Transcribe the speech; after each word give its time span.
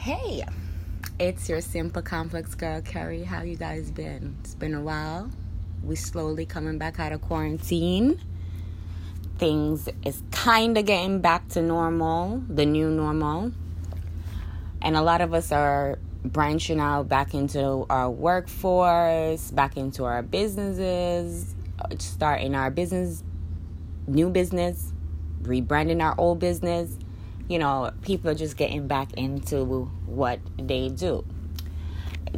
Hey, 0.00 0.44
it's 1.18 1.46
your 1.46 1.60
simple 1.60 2.00
complex 2.00 2.54
girl, 2.54 2.80
Carrie. 2.80 3.22
How 3.22 3.42
you 3.42 3.54
guys 3.54 3.90
been? 3.90 4.34
It's 4.40 4.54
been 4.54 4.72
a 4.72 4.80
while. 4.80 5.30
We 5.82 5.94
slowly 5.94 6.46
coming 6.46 6.78
back 6.78 6.98
out 6.98 7.12
of 7.12 7.20
quarantine. 7.20 8.18
Things 9.36 9.90
is 10.02 10.22
kind 10.30 10.78
of 10.78 10.86
getting 10.86 11.20
back 11.20 11.48
to 11.48 11.60
normal, 11.60 12.42
the 12.48 12.64
new 12.64 12.88
normal. 12.88 13.52
And 14.80 14.96
a 14.96 15.02
lot 15.02 15.20
of 15.20 15.34
us 15.34 15.52
are 15.52 15.98
branching 16.24 16.80
out 16.80 17.10
back 17.10 17.34
into 17.34 17.84
our 17.90 18.08
workforce, 18.08 19.50
back 19.50 19.76
into 19.76 20.04
our 20.04 20.22
businesses, 20.22 21.54
starting 21.98 22.54
our 22.54 22.70
business, 22.70 23.22
new 24.06 24.30
business, 24.30 24.94
rebranding 25.42 26.02
our 26.02 26.14
old 26.16 26.38
business. 26.38 26.96
You 27.50 27.58
know, 27.58 27.90
people 28.02 28.30
are 28.30 28.34
just 28.36 28.56
getting 28.56 28.86
back 28.86 29.12
into 29.14 29.64
what 30.06 30.38
they 30.56 30.88
do. 30.88 31.24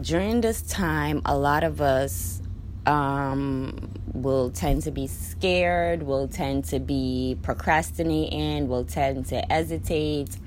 During 0.00 0.40
this 0.40 0.62
time, 0.62 1.20
a 1.26 1.36
lot 1.36 1.64
of 1.64 1.82
us 1.82 2.40
um, 2.86 3.90
will 4.14 4.48
tend 4.48 4.84
to 4.84 4.90
be 4.90 5.06
scared, 5.06 6.02
will 6.02 6.28
tend 6.28 6.64
to 6.64 6.80
be 6.80 7.36
procrastinating, 7.42 8.68
will 8.68 8.86
tend 8.86 9.26
to 9.26 9.44
hesitate 9.50 10.38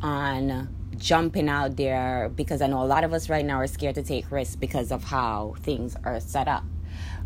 on 0.00 0.74
jumping 0.96 1.50
out 1.50 1.76
there 1.76 2.30
because 2.34 2.62
I 2.62 2.66
know 2.66 2.80
a 2.80 2.88
lot 2.88 3.04
of 3.04 3.12
us 3.12 3.28
right 3.28 3.44
now 3.44 3.56
are 3.56 3.66
scared 3.66 3.96
to 3.96 4.02
take 4.02 4.32
risks 4.32 4.56
because 4.56 4.90
of 4.90 5.04
how 5.04 5.54
things 5.60 5.96
are 6.02 6.18
set 6.18 6.48
up. 6.48 6.64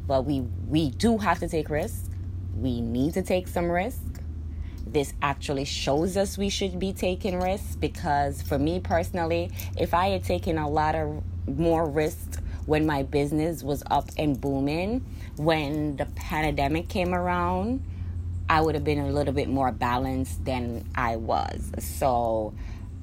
But 0.08 0.24
we 0.24 0.40
we 0.66 0.90
do 0.90 1.16
have 1.18 1.38
to 1.38 1.48
take 1.48 1.70
risks. 1.70 2.10
We 2.56 2.80
need 2.80 3.14
to 3.14 3.22
take 3.22 3.46
some 3.46 3.70
risks. 3.70 4.00
This 4.86 5.14
actually 5.22 5.64
shows 5.64 6.16
us 6.16 6.38
we 6.38 6.48
should 6.48 6.78
be 6.78 6.92
taking 6.92 7.40
risks 7.40 7.76
because 7.76 8.42
for 8.42 8.58
me 8.58 8.80
personally, 8.80 9.50
if 9.76 9.94
I 9.94 10.08
had 10.08 10.24
taken 10.24 10.58
a 10.58 10.68
lot 10.68 10.94
of 10.94 11.22
more 11.46 11.88
risks 11.88 12.38
when 12.66 12.86
my 12.86 13.02
business 13.02 13.62
was 13.62 13.82
up 13.90 14.08
and 14.16 14.40
booming, 14.40 15.04
when 15.36 15.96
the 15.96 16.06
pandemic 16.06 16.88
came 16.88 17.14
around, 17.14 17.82
I 18.48 18.60
would 18.60 18.74
have 18.74 18.84
been 18.84 19.00
a 19.00 19.08
little 19.08 19.34
bit 19.34 19.48
more 19.48 19.72
balanced 19.72 20.44
than 20.44 20.84
I 20.94 21.16
was. 21.16 21.72
So 21.78 22.54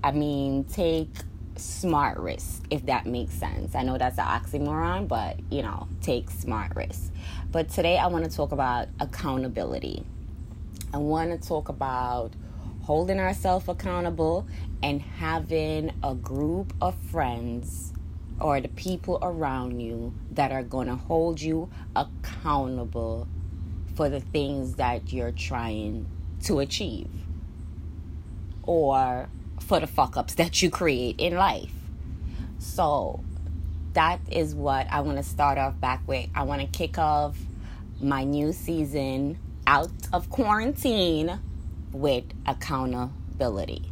I 0.04 0.12
mean, 0.12 0.64
take 0.66 1.10
smart 1.58 2.18
risks, 2.18 2.62
if 2.70 2.86
that 2.88 3.06
makes 3.06 3.34
sense. 3.34 3.76
I 3.76 3.84
know 3.84 3.98
that's 3.98 4.18
an 4.18 4.26
oxymoron, 4.26 5.08
but 5.08 5.38
you 5.52 5.62
know, 5.62 5.88
take 6.02 6.30
smart 6.30 6.76
risks. 6.76 7.12
But 7.52 7.70
today 7.70 7.98
I 7.98 8.08
want 8.08 8.26
to 8.26 8.36
talk 8.36 8.52
about 8.52 8.88
accountability. 9.00 10.04
I 10.94 10.98
want 10.98 11.32
to 11.32 11.48
talk 11.48 11.70
about 11.70 12.34
holding 12.84 13.20
ourselves 13.20 13.68
accountable 13.70 14.46
and 14.84 15.02
having 15.02 15.94
a 16.04 16.14
group 16.14 16.74
of 16.82 16.96
friends 16.96 17.94
or 18.42 18.60
the 18.60 18.68
people 18.68 19.18
around 19.22 19.80
you 19.80 20.14
that 20.32 20.52
are 20.52 20.64
going 20.64 20.88
to 20.88 20.96
hold 20.96 21.40
you 21.40 21.70
accountable 21.96 23.28
for 23.96 24.10
the 24.10 24.20
things 24.20 24.76
that 24.76 25.14
you're 25.14 25.32
trying 25.32 26.08
to 26.44 26.60
achieve 26.60 27.10
or 28.64 29.30
for 29.60 29.80
the 29.80 29.88
fuck 29.88 30.18
ups 30.18 30.34
that 30.34 30.62
you 30.62 30.70
create 30.70 31.20
in 31.20 31.36
life. 31.36 31.72
So 32.58 33.24
that 33.94 34.20
is 34.30 34.54
what 34.56 34.88
I 34.92 35.02
want 35.02 35.18
to 35.20 35.24
start 35.24 35.58
off 35.58 35.80
back 35.80 36.02
with. 36.06 36.30
I 36.36 36.44
want 36.44 36.62
to 36.62 36.68
kick 36.68 36.98
off 36.98 37.38
my 38.02 38.24
new 38.24 38.52
season 38.52 39.38
out 39.72 39.90
of 40.12 40.30
quarantine 40.30 41.40
with 41.94 42.26
accountability. 42.46 43.91